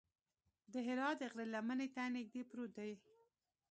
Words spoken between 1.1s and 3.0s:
د غره لمنې ته نږدې پروت دی.